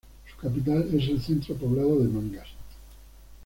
[0.31, 2.47] Su capital es el centro poblado de Mangas.